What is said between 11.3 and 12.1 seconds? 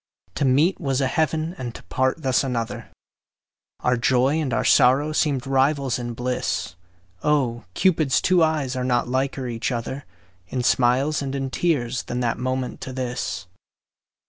in tears